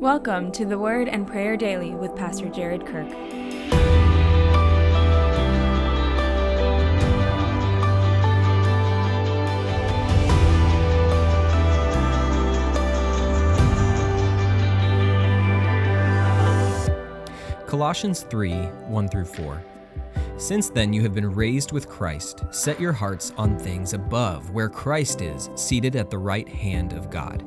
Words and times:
Welcome 0.00 0.50
to 0.52 0.64
the 0.64 0.78
Word 0.78 1.08
and 1.08 1.26
Prayer 1.26 1.58
Daily 1.58 1.90
with 1.90 2.16
Pastor 2.16 2.48
Jared 2.48 2.86
Kirk. 2.86 3.06
Colossians 17.66 18.22
3 18.22 18.54
1 18.54 19.08
through 19.08 19.26
4. 19.26 19.62
Since 20.38 20.70
then 20.70 20.94
you 20.94 21.02
have 21.02 21.12
been 21.12 21.30
raised 21.30 21.72
with 21.72 21.90
Christ, 21.90 22.44
set 22.50 22.80
your 22.80 22.94
hearts 22.94 23.34
on 23.36 23.58
things 23.58 23.92
above, 23.92 24.48
where 24.48 24.70
Christ 24.70 25.20
is, 25.20 25.50
seated 25.56 25.94
at 25.94 26.08
the 26.08 26.16
right 26.16 26.48
hand 26.48 26.94
of 26.94 27.10
God. 27.10 27.44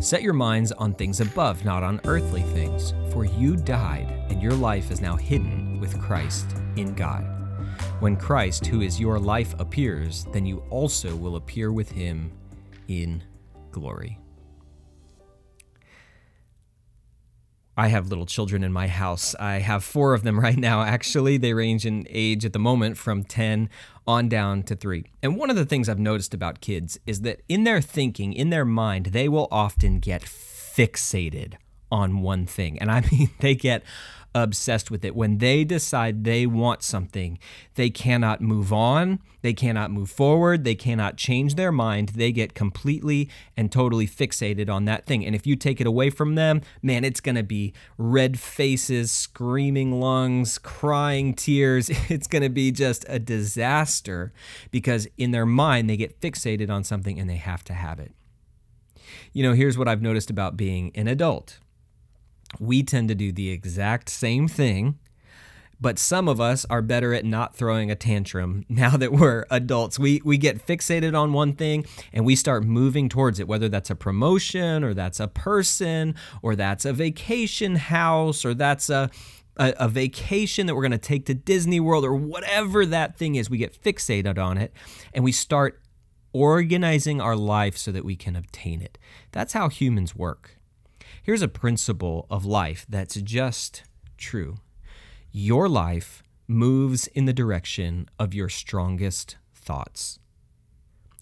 Set 0.00 0.22
your 0.22 0.32
minds 0.32 0.72
on 0.72 0.94
things 0.94 1.20
above, 1.20 1.64
not 1.64 1.82
on 1.82 2.00
earthly 2.04 2.42
things, 2.42 2.94
for 3.12 3.24
you 3.24 3.56
died, 3.56 4.26
and 4.30 4.42
your 4.42 4.52
life 4.52 4.90
is 4.90 5.00
now 5.00 5.16
hidden 5.16 5.80
with 5.80 6.00
Christ 6.00 6.46
in 6.76 6.94
God. 6.94 7.24
When 8.00 8.16
Christ, 8.16 8.66
who 8.66 8.80
is 8.80 9.00
your 9.00 9.18
life, 9.18 9.54
appears, 9.58 10.26
then 10.32 10.44
you 10.46 10.62
also 10.70 11.14
will 11.16 11.36
appear 11.36 11.72
with 11.72 11.90
him 11.90 12.32
in 12.88 13.22
glory. 13.70 14.18
I 17.76 17.88
have 17.88 18.08
little 18.08 18.26
children 18.26 18.62
in 18.62 18.72
my 18.72 18.86
house. 18.86 19.34
I 19.36 19.60
have 19.60 19.82
four 19.82 20.14
of 20.14 20.22
them 20.22 20.38
right 20.46 20.56
now, 20.56 20.82
actually. 20.82 21.36
They 21.36 21.54
range 21.54 21.86
in 21.86 22.06
age 22.10 22.44
at 22.44 22.52
the 22.52 22.58
moment 22.58 22.98
from 22.98 23.24
10 23.24 23.70
on 24.06 24.28
down 24.28 24.62
to 24.64 24.76
three. 24.76 25.04
And 25.22 25.36
one 25.36 25.50
of 25.50 25.56
the 25.56 25.64
things 25.64 25.88
I've 25.88 25.98
noticed 25.98 26.34
about 26.34 26.60
kids 26.60 26.98
is 27.06 27.22
that 27.22 27.42
in 27.48 27.64
their 27.64 27.80
thinking, 27.80 28.32
in 28.32 28.50
their 28.50 28.64
mind, 28.64 29.06
they 29.06 29.28
will 29.28 29.48
often 29.50 30.00
get 30.00 30.22
fixated 30.22 31.54
on 31.92 32.22
one 32.22 32.46
thing. 32.46 32.78
And 32.80 32.90
I 32.90 33.04
mean, 33.12 33.30
they 33.38 33.54
get 33.54 33.84
obsessed 34.34 34.90
with 34.90 35.04
it. 35.04 35.14
When 35.14 35.38
they 35.38 35.62
decide 35.62 36.24
they 36.24 36.46
want 36.46 36.82
something, 36.82 37.38
they 37.74 37.90
cannot 37.90 38.40
move 38.40 38.72
on, 38.72 39.20
they 39.42 39.52
cannot 39.52 39.90
move 39.90 40.10
forward, 40.10 40.64
they 40.64 40.74
cannot 40.74 41.18
change 41.18 41.54
their 41.54 41.70
mind. 41.70 42.10
They 42.10 42.32
get 42.32 42.54
completely 42.54 43.28
and 43.56 43.70
totally 43.70 44.06
fixated 44.06 44.70
on 44.70 44.86
that 44.86 45.04
thing. 45.04 45.24
And 45.26 45.34
if 45.34 45.46
you 45.46 45.54
take 45.54 45.80
it 45.80 45.86
away 45.86 46.08
from 46.08 46.34
them, 46.34 46.62
man, 46.80 47.04
it's 47.04 47.20
going 47.20 47.34
to 47.34 47.42
be 47.42 47.74
red 47.98 48.38
faces, 48.38 49.12
screaming 49.12 50.00
lungs, 50.00 50.58
crying 50.58 51.34
tears. 51.34 51.90
It's 52.12 52.26
going 52.26 52.42
to 52.42 52.50
be 52.50 52.72
just 52.72 53.04
a 53.08 53.18
disaster 53.18 54.32
because 54.70 55.08
in 55.16 55.30
their 55.30 55.46
mind, 55.46 55.88
they 55.88 55.96
get 55.96 56.20
fixated 56.20 56.70
on 56.70 56.84
something 56.84 57.18
and 57.18 57.28
they 57.28 57.36
have 57.36 57.64
to 57.64 57.74
have 57.74 57.98
it. 57.98 58.12
You 59.32 59.42
know, 59.42 59.54
here's 59.54 59.78
what 59.78 59.88
I've 59.88 60.02
noticed 60.02 60.30
about 60.30 60.56
being 60.56 60.90
an 60.94 61.08
adult 61.08 61.58
we 62.58 62.82
tend 62.82 63.08
to 63.08 63.14
do 63.14 63.32
the 63.32 63.50
exact 63.50 64.08
same 64.08 64.48
thing, 64.48 64.98
but 65.80 65.98
some 65.98 66.28
of 66.28 66.40
us 66.40 66.64
are 66.70 66.80
better 66.80 67.12
at 67.12 67.24
not 67.24 67.56
throwing 67.56 67.90
a 67.90 67.96
tantrum 67.96 68.64
now 68.68 68.96
that 68.96 69.12
we're 69.12 69.44
adults. 69.50 69.98
We 69.98 70.22
we 70.24 70.38
get 70.38 70.64
fixated 70.64 71.18
on 71.18 71.32
one 71.32 71.54
thing 71.54 71.84
and 72.12 72.24
we 72.24 72.36
start 72.36 72.64
moving 72.64 73.08
towards 73.08 73.40
it, 73.40 73.48
whether 73.48 73.68
that's 73.68 73.90
a 73.90 73.96
promotion 73.96 74.84
or 74.84 74.94
that's 74.94 75.20
a 75.20 75.28
person 75.28 76.14
or 76.40 76.54
that's 76.54 76.84
a 76.84 76.92
vacation 76.92 77.76
house 77.76 78.44
or 78.44 78.54
that's 78.54 78.88
a 78.88 79.10
a, 79.56 79.74
a 79.78 79.88
vacation 79.88 80.66
that 80.66 80.74
we're 80.74 80.82
going 80.82 80.92
to 80.92 80.98
take 80.98 81.26
to 81.26 81.34
Disney 81.34 81.80
World 81.80 82.04
or 82.04 82.14
whatever 82.14 82.86
that 82.86 83.16
thing 83.16 83.34
is. 83.34 83.50
We 83.50 83.58
get 83.58 83.80
fixated 83.82 84.38
on 84.38 84.58
it 84.58 84.72
and 85.12 85.24
we 85.24 85.32
start 85.32 85.80
organizing 86.32 87.20
our 87.20 87.36
life 87.36 87.76
so 87.76 87.92
that 87.92 88.04
we 88.04 88.16
can 88.16 88.36
obtain 88.36 88.80
it. 88.80 88.98
That's 89.32 89.52
how 89.52 89.68
humans 89.68 90.16
work. 90.16 90.58
Here's 91.24 91.42
a 91.42 91.46
principle 91.46 92.26
of 92.30 92.44
life 92.44 92.84
that's 92.88 93.14
just 93.14 93.84
true 94.16 94.56
your 95.30 95.68
life 95.68 96.24
moves 96.48 97.06
in 97.06 97.26
the 97.26 97.32
direction 97.32 98.08
of 98.18 98.34
your 98.34 98.48
strongest 98.48 99.36
thoughts. 99.54 100.18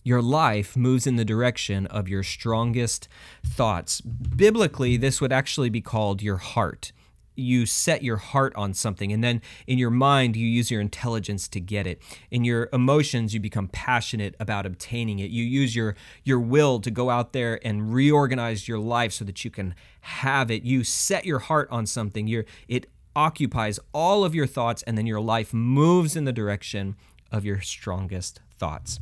Your 0.03 0.23
life 0.23 0.75
moves 0.75 1.07
in 1.07 1.17
the 1.17 1.25
direction 1.25 1.87
of 1.87 2.09
your 2.09 2.23
strongest 2.23 3.09
thoughts. 3.45 4.01
Biblically, 4.01 4.97
this 4.97 5.21
would 5.21 5.33
actually 5.33 5.69
be 5.69 5.83
called 5.83 6.23
your 6.23 6.39
heart 6.39 6.93
you 7.41 7.67
set 7.67 8.03
your 8.03 8.17
heart 8.17 8.53
on 8.57 8.75
something 8.75 9.13
and 9.13 9.23
then 9.25 9.43
in 9.67 9.79
your 9.79 9.91
mind 9.91 10.37
you 10.37 10.47
use 10.47 10.71
your 10.71 10.81
intelligence 10.81 11.49
to 11.49 11.61
get 11.61 11.87
it. 11.87 12.01
In 12.31 12.45
your 12.45 12.69
emotions 12.73 13.35
you 13.35 13.41
become 13.41 13.69
passionate 13.69 14.35
about 14.39 14.67
obtaining 14.67 15.19
it. 15.19 15.31
You 15.31 15.45
use 15.45 15.75
your 15.75 15.97
your 16.25 16.41
will 16.41 16.81
to 16.81 16.91
go 16.91 17.11
out 17.11 17.33
there 17.33 17.59
and 17.67 17.93
reorganize 17.93 18.69
your 18.69 18.79
life 18.79 19.13
so 19.13 19.25
that 19.25 19.45
you 19.45 19.51
can 19.51 19.75
have 20.03 20.51
it. 20.51 20.63
You 20.63 20.85
set 20.85 21.25
your 21.25 21.41
heart 21.41 21.69
on 21.71 21.87
something. 21.87 22.29
It 22.69 22.87
occupies 23.17 23.81
all 23.93 24.25
of 24.25 24.35
your 24.35 24.47
thoughts 24.47 24.83
and 24.85 24.97
then 24.97 25.07
your 25.07 25.21
life 25.21 25.53
moves 25.53 26.17
in 26.17 26.25
the 26.25 26.33
direction 26.33 26.97
of 27.33 27.45
your 27.45 27.61
strongest 27.61 28.41
thoughts. 28.57 29.01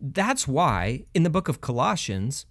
That's 0.00 0.46
why 0.46 1.04
in 1.14 1.22
the 1.22 1.30
book 1.30 1.48
of 1.48 1.60
Colossians 1.60 2.46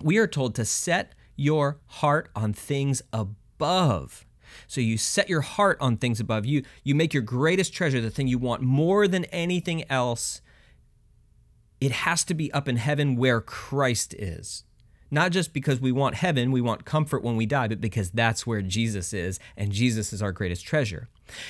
we 0.00 0.18
are 0.18 0.26
told 0.26 0.54
to 0.56 0.64
set 0.64 1.14
your 1.36 1.78
heart 1.86 2.28
on 2.34 2.52
things 2.52 3.02
above 3.12 4.26
so 4.66 4.80
you 4.80 4.98
set 4.98 5.28
your 5.28 5.40
heart 5.40 5.78
on 5.80 5.96
things 5.96 6.20
above 6.20 6.46
you. 6.46 6.62
You 6.84 6.94
make 6.94 7.14
your 7.14 7.22
greatest 7.22 7.72
treasure 7.72 8.00
the 8.00 8.10
thing 8.10 8.28
you 8.28 8.38
want 8.38 8.62
more 8.62 9.08
than 9.08 9.24
anything 9.26 9.90
else. 9.90 10.40
It 11.80 11.92
has 11.92 12.24
to 12.24 12.34
be 12.34 12.52
up 12.52 12.68
in 12.68 12.76
heaven 12.76 13.16
where 13.16 13.40
Christ 13.40 14.14
is. 14.14 14.64
Not 15.10 15.30
just 15.30 15.52
because 15.52 15.78
we 15.78 15.92
want 15.92 16.14
heaven, 16.14 16.52
we 16.52 16.62
want 16.62 16.86
comfort 16.86 17.22
when 17.22 17.36
we 17.36 17.44
die, 17.44 17.68
but 17.68 17.82
because 17.82 18.10
that's 18.10 18.46
where 18.46 18.62
Jesus 18.62 19.12
is, 19.12 19.38
and 19.58 19.70
Jesus 19.70 20.10
is 20.12 20.22
our 20.22 20.32
greatest 20.32 20.64
treasure. 20.64 21.08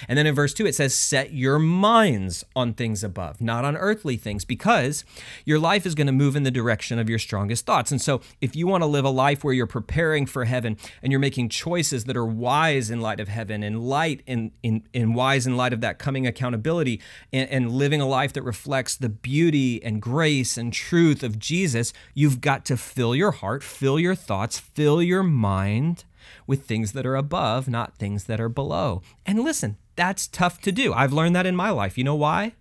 And 0.09 0.19
then 0.19 0.27
in 0.27 0.35
verse 0.35 0.55
2, 0.55 0.67
it 0.67 0.75
says, 0.75 0.95
Set 0.95 1.33
your 1.33 1.59
minds 1.59 2.45
on 2.55 2.75
things 2.75 3.03
above, 3.03 3.41
not 3.41 3.65
on 3.65 3.77
earthly 3.77 4.17
things, 4.17 4.45
because 4.45 5.05
your 5.45 5.59
life 5.59 5.87
is 5.87 5.95
going 5.95 6.07
to 6.07 6.13
move 6.13 6.37
in 6.37 6.43
the 6.43 6.51
direction 6.51 6.99
of 6.99 7.09
your 7.09 7.19
strongest 7.19 7.67
thoughts. 7.67 7.91
And 7.91 8.01
so, 8.01 8.21
if 8.41 8.55
you 8.55 8.67
want 8.67 8.83
to 8.83 8.87
live 8.87 9.05
a 9.05 9.11
life 9.11 9.45
where 9.45 9.55
you're 9.55 9.67
preparing 9.67 10.27
for 10.27 10.45
heaven 10.45 10.77
and 11.03 11.13
you're 11.13 11.21
making 11.21 11.49
choices 11.49 12.05
that 12.05 12.17
are 12.17 12.27
wise 12.27 12.91
in 12.91 13.01
light 13.01 13.21
of 13.21 13.29
heaven 13.29 13.63
and 13.63 13.83
light 13.89 14.23
in, 14.27 14.53
in, 14.63 14.87
in 14.93 15.15
wise 15.15 15.47
in 15.47 15.57
light 15.57 15.73
of 15.73 15.81
that 15.81 15.99
coming 15.99 16.27
accountability 16.27 17.01
and, 17.33 17.49
and 17.51 17.73
living 17.73 18.01
a 18.01 18.07
life 18.07 18.33
that 18.33 18.43
reflects 18.43 18.97
the 18.97 19.09
beauty 19.09 19.83
and 19.83 20.01
grace 20.01 20.57
and 20.57 20.73
truth 20.73 21.23
of 21.23 21.39
Jesus, 21.39 21.93
you've 22.15 22.41
got 22.41 22.65
to 22.67 22.77
fill 22.77 23.15
your 23.15 23.33
heart, 23.33 23.63
fill 23.63 23.99
your 23.99 24.15
thoughts, 24.15 24.59
fill 24.59 25.03
your 25.03 25.23
mind 25.23 26.05
with 26.47 26.65
things 26.65 26.93
that 26.93 27.07
are 27.07 27.17
above, 27.17 27.69
not 27.69 27.97
things 27.97 28.25
that 28.25 28.41
are 28.41 28.49
below. 28.49 29.03
And 29.27 29.41
listen, 29.41 29.77
that's 29.97 30.27
tough 30.27 30.61
to 30.63 30.73
do. 30.73 30.93
I've 30.93 31.13
learned 31.13 31.37
that 31.37 31.47
in 31.47 31.57
my 31.57 31.71
life. 31.71 31.99
You 31.99 32.05
know 32.05 32.15
why? 32.15 32.55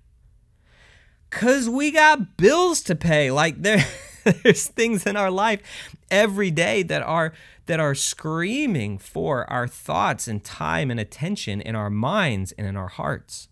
Cuz 1.29 1.69
we 1.69 1.91
got 1.91 2.38
bills 2.38 2.81
to 2.83 2.95
pay. 2.95 3.31
Like 3.31 3.61
there 3.61 3.85
there's 4.44 4.67
things 4.67 5.05
in 5.05 5.16
our 5.16 5.31
life 5.31 5.61
every 6.09 6.51
day 6.51 6.83
that 6.83 7.01
are 7.01 7.33
that 7.66 7.79
are 7.79 7.95
screaming 7.95 8.97
for 8.97 9.49
our 9.49 9.67
thoughts 9.67 10.28
and 10.28 10.43
time 10.43 10.91
and 10.91 10.99
attention 10.99 11.61
in 11.61 11.75
our 11.75 11.89
minds 11.89 12.51
and 12.53 12.67
in 12.67 12.75
our 12.75 12.89
hearts. 12.89 13.47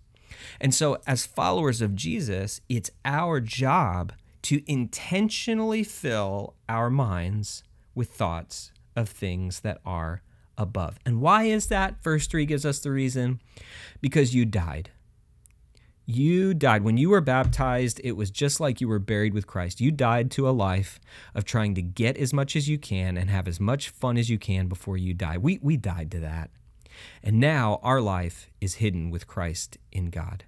And 0.60 0.74
so 0.74 1.00
as 1.08 1.26
followers 1.26 1.82
of 1.82 1.96
Jesus, 1.96 2.62
it's 2.70 2.92
our 3.06 3.40
job 3.40 4.14
to 4.44 4.62
intentionally 4.68 5.84
fill 5.84 6.56
our 6.68 6.90
minds 6.90 7.64
with 7.96 8.10
thoughts 8.10 8.72
of 9.00 9.10
things 9.10 9.62
that 9.62 9.80
are 9.86 10.22
above. 10.58 11.00
And 11.06 11.22
why 11.22 11.44
is 11.44 11.68
that? 11.68 12.04
Verse 12.04 12.28
3 12.28 12.46
gives 12.46 12.66
us 12.66 12.80
the 12.80 12.92
reason 12.92 13.42
because 14.02 14.36
you 14.36 14.46
died. 14.46 14.92
You 16.06 16.54
died. 16.54 16.84
When 16.84 16.98
you 16.98 17.10
were 17.10 17.22
baptized, 17.22 18.02
it 18.04 18.14
was 18.14 18.32
just 18.32 18.60
like 18.60 18.82
you 18.82 18.88
were 18.88 19.00
buried 19.00 19.34
with 19.34 19.48
Christ. 19.48 19.80
You 19.80 19.92
died 19.92 20.32
to 20.32 20.50
a 20.50 20.52
life 20.52 21.00
of 21.36 21.46
trying 21.46 21.76
to 21.76 21.82
get 21.82 22.18
as 22.18 22.34
much 22.34 22.56
as 22.56 22.68
you 22.68 22.78
can 22.78 23.16
and 23.16 23.30
have 23.30 23.48
as 23.48 23.60
much 23.60 23.90
fun 23.90 24.18
as 24.18 24.30
you 24.30 24.40
can 24.40 24.68
before 24.68 24.98
you 24.98 25.14
die. 25.14 25.38
We, 25.38 25.60
we 25.62 25.78
died 25.78 26.12
to 26.12 26.20
that. 26.20 26.50
And 27.24 27.40
now 27.40 27.80
our 27.84 28.02
life 28.02 28.50
is 28.60 28.76
hidden 28.76 29.12
with 29.12 29.28
Christ 29.28 29.78
in 29.92 30.10
God. 30.10 30.46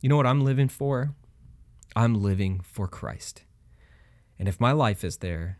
You 0.00 0.08
know 0.08 0.16
what 0.16 0.26
I'm 0.26 0.42
living 0.42 0.68
for? 0.68 1.14
I'm 1.94 2.22
living 2.22 2.60
for 2.64 2.88
Christ. 2.88 3.44
And 4.38 4.48
if 4.48 4.58
my 4.58 4.72
life 4.72 5.04
is 5.04 5.18
there, 5.18 5.58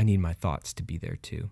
I 0.00 0.02
need 0.02 0.20
my 0.20 0.32
thoughts 0.32 0.72
to 0.72 0.82
be 0.82 0.96
there 0.96 1.18
too. 1.20 1.50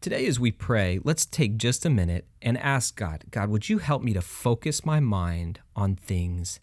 Today, 0.00 0.24
as 0.24 0.40
we 0.40 0.50
pray, 0.50 0.98
let's 1.04 1.26
take 1.26 1.58
just 1.58 1.84
a 1.84 1.90
minute 1.90 2.26
and 2.40 2.56
ask 2.56 2.96
God 2.96 3.24
God, 3.30 3.50
would 3.50 3.68
you 3.68 3.76
help 3.76 4.02
me 4.02 4.14
to 4.14 4.22
focus 4.22 4.86
my 4.86 5.00
mind 5.00 5.60
on 5.76 5.96
things 5.96 6.60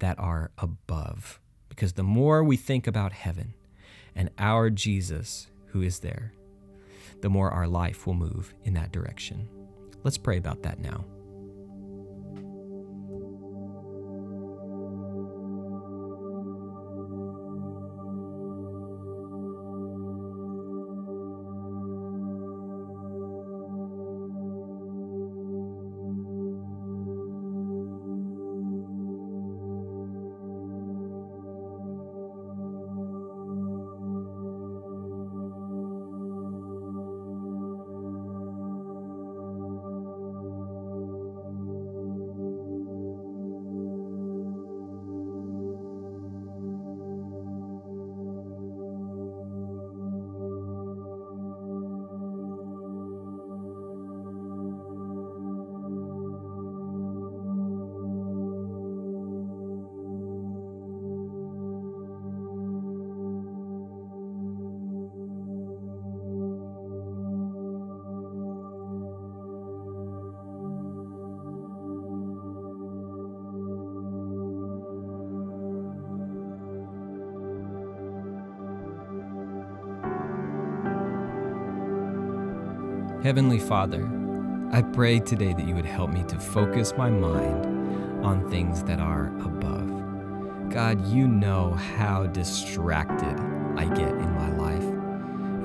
that 0.00 0.18
are 0.18 0.50
above? 0.58 1.40
Because 1.70 1.94
the 1.94 2.02
more 2.02 2.44
we 2.44 2.58
think 2.58 2.86
about 2.86 3.14
heaven 3.14 3.54
and 4.14 4.28
our 4.36 4.68
Jesus 4.68 5.46
who 5.68 5.80
is 5.80 6.00
there, 6.00 6.34
the 7.22 7.30
more 7.30 7.50
our 7.50 7.66
life 7.66 8.06
will 8.06 8.12
move 8.12 8.52
in 8.62 8.74
that 8.74 8.92
direction. 8.92 9.48
Let's 10.04 10.18
pray 10.18 10.36
about 10.36 10.62
that 10.64 10.80
now. 10.80 11.06
Heavenly 83.26 83.58
Father, 83.58 84.08
I 84.70 84.82
pray 84.82 85.18
today 85.18 85.52
that 85.52 85.66
you 85.66 85.74
would 85.74 85.84
help 85.84 86.10
me 86.10 86.22
to 86.28 86.38
focus 86.38 86.94
my 86.96 87.10
mind 87.10 88.24
on 88.24 88.48
things 88.48 88.84
that 88.84 89.00
are 89.00 89.36
above. 89.40 90.70
God, 90.70 91.04
you 91.08 91.26
know 91.26 91.72
how 91.72 92.26
distracted 92.26 93.36
I 93.76 93.86
get 93.86 94.10
in 94.10 94.32
my 94.32 94.52
life 94.52 94.84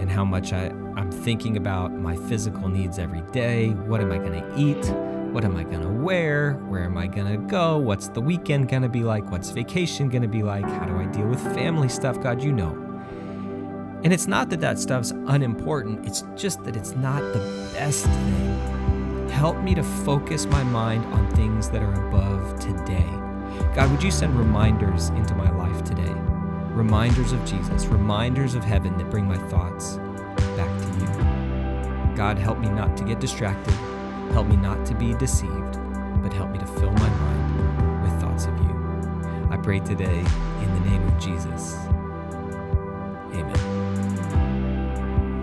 and 0.02 0.10
how 0.10 0.26
much 0.26 0.54
I, 0.54 0.70
I'm 0.96 1.12
thinking 1.12 1.56
about 1.56 1.92
my 1.92 2.16
physical 2.16 2.68
needs 2.68 2.98
every 2.98 3.22
day. 3.32 3.70
What 3.70 4.02
am 4.02 4.12
I 4.12 4.18
going 4.18 4.42
to 4.42 4.58
eat? 4.58 4.84
What 5.32 5.46
am 5.46 5.56
I 5.56 5.64
going 5.64 5.84
to 5.84 6.04
wear? 6.04 6.54
Where 6.68 6.84
am 6.84 6.98
I 6.98 7.06
going 7.06 7.32
to 7.32 7.38
go? 7.46 7.78
What's 7.78 8.08
the 8.08 8.22
weekend 8.22 8.70
going 8.70 8.82
to 8.82 8.90
be 8.90 9.02
like? 9.02 9.30
What's 9.30 9.52
vacation 9.52 10.10
going 10.10 10.24
to 10.24 10.28
be 10.28 10.42
like? 10.42 10.66
How 10.66 10.86
do 10.86 10.98
I 10.98 11.06
deal 11.06 11.28
with 11.28 11.40
family 11.54 11.90
stuff? 11.90 12.20
God, 12.24 12.42
you 12.42 12.54
know. 12.54 12.91
And 14.04 14.12
it's 14.12 14.28
not 14.28 14.50
that 14.50 14.62
that 14.62 14.80
stuff's 14.80 15.12
unimportant, 15.12 16.06
it's 16.08 16.24
just 16.36 16.64
that 16.64 16.76
it's 16.76 16.96
not 16.96 17.22
the 17.34 17.72
best 17.74 18.06
thing. 18.06 19.30
Help 19.30 19.58
me 19.62 19.76
to 19.76 19.84
focus 19.84 20.46
my 20.46 20.64
mind 20.64 21.06
on 21.14 21.30
things 21.32 21.70
that 21.70 21.82
are 21.82 22.08
above 22.08 22.60
today. 22.60 23.10
God, 23.76 23.92
would 23.92 24.02
you 24.02 24.12
send 24.12 24.38
reminders 24.38 25.10
into 25.10 25.36
my 25.36 25.50
life 25.52 25.84
today? 25.84 26.14
Reminders 26.74 27.32
of 27.32 27.44
Jesus, 27.46 27.86
reminders 27.86 28.56
of 28.56 28.64
heaven 28.64 28.98
that 28.98 29.10
bring 29.10 29.28
my 29.28 29.38
thoughts 29.50 29.98
back 30.58 30.80
to 30.80 30.88
you. 31.00 32.16
God, 32.16 32.38
help 32.38 32.60
me 32.60 32.70
not 32.70 32.98
to 32.98 33.04
get 33.04 33.20
distracted. 33.20 33.74
Help 34.32 34.48
me 34.48 34.56
not 34.56 34.86
to 34.86 34.96
be 34.96 35.14
deceived, 35.16 35.80
but 36.22 36.34
help 36.34 36.52
me 36.52 36.58
to 36.58 36.66
fill 36.66 36.92
my 36.94 37.10
mind 37.10 38.04
with 38.04 38.22
thoughts 38.22 38.46
of 38.46 38.58
you. 38.58 39.48
I 39.50 39.58
pray 39.58 39.80
today 39.80 40.20
in 40.20 40.74
the 40.74 40.90
name 40.90 41.06
of 41.08 41.20
Jesus. 41.20 41.76
Amen. 43.34 43.71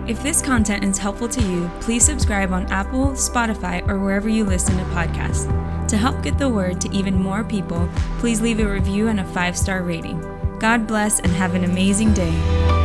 If 0.09 0.23
this 0.23 0.41
content 0.41 0.83
is 0.83 0.97
helpful 0.97 1.27
to 1.29 1.39
you, 1.39 1.69
please 1.81 2.03
subscribe 2.03 2.51
on 2.51 2.65
Apple, 2.71 3.09
Spotify, 3.09 3.87
or 3.87 3.99
wherever 3.99 4.27
you 4.27 4.43
listen 4.43 4.75
to 4.77 4.83
podcasts. 4.85 5.45
To 5.87 5.97
help 5.97 6.23
get 6.23 6.39
the 6.39 6.49
word 6.49 6.81
to 6.81 6.91
even 6.91 7.13
more 7.13 7.43
people, 7.43 7.87
please 8.17 8.41
leave 8.41 8.59
a 8.59 8.67
review 8.67 9.09
and 9.09 9.19
a 9.19 9.25
five 9.25 9.55
star 9.55 9.83
rating. 9.83 10.19
God 10.57 10.87
bless 10.87 11.19
and 11.19 11.31
have 11.33 11.53
an 11.53 11.63
amazing 11.63 12.15
day. 12.15 12.78